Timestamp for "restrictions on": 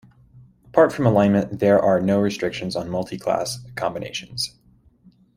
2.19-2.89